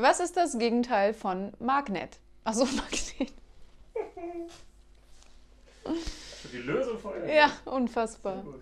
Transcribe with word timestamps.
Was 0.00 0.20
ist 0.20 0.36
das 0.36 0.56
Gegenteil 0.56 1.12
von 1.12 1.52
Magnet? 1.58 2.20
Achso, 2.44 2.64
Magnet. 2.76 3.32
Die 6.52 6.58
Lösung 6.58 7.00
vorher. 7.00 7.34
Ja, 7.34 7.50
unfassbar. 7.64 8.44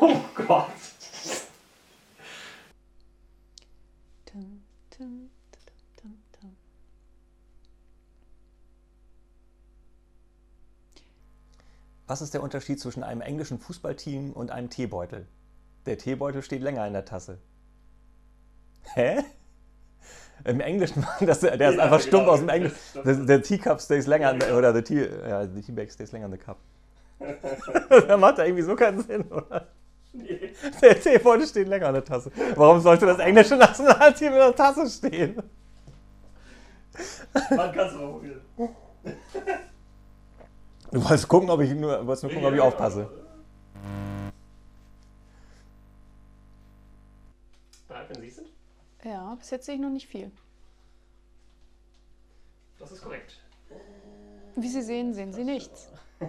Oh 0.00 0.18
Gott. 0.34 0.70
Was 12.06 12.22
ist 12.22 12.32
der 12.32 12.42
Unterschied 12.42 12.80
zwischen 12.80 13.04
einem 13.04 13.20
englischen 13.20 13.58
Fußballteam 13.58 14.32
und 14.32 14.50
einem 14.50 14.70
Teebeutel? 14.70 15.28
Der 15.84 15.98
Teebeutel 15.98 16.42
steht 16.42 16.62
länger 16.62 16.86
in 16.86 16.94
der 16.94 17.04
Tasse. 17.04 17.38
Hä? 18.94 19.24
Im 20.44 20.60
Englischen, 20.60 21.04
das, 21.20 21.40
der 21.40 21.52
ist 21.54 21.60
Ja, 21.60 21.68
einfach 21.68 21.98
genau, 21.98 21.98
stumpf 21.98 22.28
aus 22.28 22.40
dem 22.40 22.48
Englischen. 22.48 22.76
The, 23.04 23.14
the 23.26 23.40
teacup 23.40 23.80
stays 23.80 24.06
länger, 24.06 24.36
Ja. 24.40 24.56
oder 24.56 24.72
the, 24.72 24.82
tea, 24.82 25.08
ja, 25.28 25.46
the 25.46 25.60
teabag 25.60 25.90
stays 25.90 26.12
länger 26.12 26.26
in 26.26 26.32
the 26.32 26.38
cup. 26.38 26.56
das 27.90 28.18
macht 28.18 28.38
ja 28.38 28.44
irgendwie 28.44 28.62
so 28.62 28.74
keinen 28.76 29.02
Sinn, 29.02 29.22
oder? 29.30 29.66
Nee. 30.12 30.54
Der 30.80 30.98
Teebeutel 31.00 31.46
steht 31.46 31.68
länger 31.68 31.88
in 31.88 31.94
der 31.94 32.04
Tasse. 32.04 32.30
Warum 32.54 32.80
sollte 32.80 33.04
das 33.06 33.18
englische 33.18 33.56
Nationalteam 33.56 34.32
in 34.32 34.38
der 34.38 34.54
Tasse 34.54 34.88
stehen? 34.88 35.42
Man 37.50 37.72
kann 37.72 37.88
es 37.88 37.94
auch 37.94 38.12
probieren. 38.12 38.40
Du 40.90 41.04
wolltest 41.04 41.28
gucken, 41.28 41.50
ob 41.50 41.60
ich 41.60 41.70
nur, 41.74 42.06
wolltest 42.06 42.22
nur 42.22 42.32
gucken, 42.32 42.46
ob 42.48 42.54
ich 42.54 42.60
aufpasse. 42.62 43.10
Bereit, 47.86 48.08
wenn 48.08 48.20
Sie 48.22 48.30
sind? 48.30 48.48
Ja, 49.04 49.34
bis 49.36 49.50
jetzt 49.50 49.66
sehe 49.66 49.74
ich 49.76 49.80
noch 49.80 49.90
nicht 49.90 50.08
viel. 50.08 50.30
Das 52.78 52.92
ist 52.92 53.02
korrekt. 53.02 53.38
Wie 54.56 54.68
Sie 54.68 54.82
sehen, 54.82 55.14
sehen 55.14 55.32
Sie 55.32 55.44
nichts. 55.44 55.88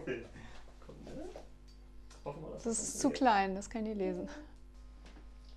Dass 2.24 2.64
Das 2.64 2.80
ist 2.80 3.00
zu 3.00 3.10
klein, 3.10 3.56
das 3.56 3.70
kann 3.70 3.84
ich 3.84 3.90
nicht 3.96 3.98
lesen. 4.00 4.30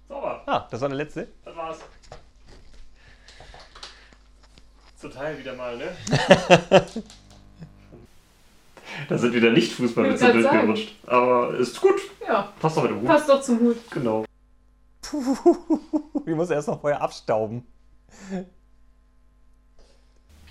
Sauber. 0.08 0.42
Ah, 0.46 0.66
das 0.70 0.80
war 0.80 0.88
der 0.88 0.96
letzte? 0.98 1.28
Das 1.44 1.56
war's. 1.56 1.78
Teil 5.12 5.36
wieder 5.36 5.54
mal, 5.56 5.76
ne? 5.76 5.96
da 9.08 9.18
sind 9.18 9.34
wieder 9.34 9.50
nicht 9.50 9.72
Fußballwitze 9.72 10.32
durchgerutscht. 10.32 10.94
Aber 11.06 11.56
ist 11.58 11.80
gut. 11.80 12.00
Ja, 12.24 12.52
Passt 12.60 12.76
doch 12.76 12.82
mit 12.84 12.92
dem 12.92 13.00
Hut. 13.00 13.06
passt 13.08 13.28
doch 13.28 13.42
zum 13.42 13.58
Hut. 13.60 13.78
Genau. 13.90 14.24
Ich 16.26 16.34
muss 16.34 16.50
erst 16.50 16.68
noch 16.68 16.80
vorher 16.80 17.02
abstauben. 17.02 17.66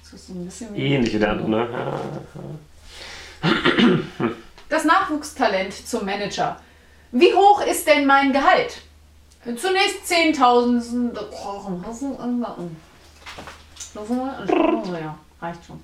Das 0.03 0.13
ist 0.13 0.27
so 0.27 0.33
ein 0.33 0.45
bisschen 0.45 0.75
Ähnlich 0.75 1.13
wie 1.13 1.19
der 1.19 1.31
andere, 1.31 1.49
ne? 1.49 1.67
Das 4.69 4.83
Nachwuchstalent 4.83 5.73
zum 5.73 6.05
Manager. 6.05 6.59
Wie 7.11 7.33
hoch 7.33 7.61
ist 7.61 7.88
denn 7.88 8.05
mein 8.05 8.31
Gehalt? 8.31 8.81
Zunächst 9.43 10.05
10.000. 10.11 11.13
Ja, 14.99 15.17
reicht 15.41 15.65
schon. 15.65 15.81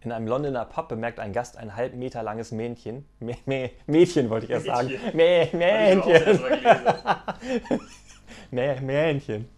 In 0.00 0.12
einem 0.12 0.28
Londoner 0.28 0.64
Pub 0.64 0.88
bemerkt 0.88 1.18
ein 1.18 1.32
Gast 1.32 1.56
ein 1.56 1.74
halb 1.74 1.94
Meter 1.94 2.22
langes 2.22 2.52
Mähnchen. 2.52 3.04
Mä 3.18 3.32
Mä 3.46 3.70
Mädchen 3.86 4.30
wollte 4.30 4.46
ich 4.46 4.52
erst 4.52 4.66
sagen. 4.66 4.90
Mädchen. 5.12 5.58
Mä 5.58 6.00
auch 6.00 6.06
Mähnchen. 6.06 6.26
erst 6.26 6.40
mal 6.40 6.50
gelesen. 6.50 7.80
Mä 8.50 8.80
Mähnchen. 8.80 9.48